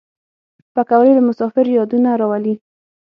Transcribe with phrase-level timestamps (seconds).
[0.73, 2.55] پکورې د مسافرو یادونه راولي